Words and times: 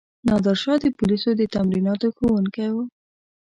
نادرشاه 0.27 0.77
د 0.83 0.85
پولیسو 0.97 1.29
د 1.39 1.41
تمریناتو 1.55 2.07
ښوونکی 2.17 2.67
وو. 2.73 2.83